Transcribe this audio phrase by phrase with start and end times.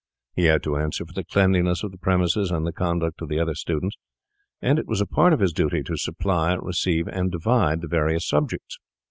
[0.35, 3.39] He had to answer for the cleanliness of the premises and the conduct of the
[3.39, 3.97] other students,
[4.59, 8.27] and it was a part of his duty to supply, receive, and divide the various
[8.27, 8.79] subjects.